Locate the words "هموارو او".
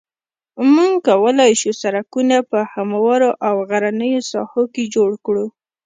2.73-3.55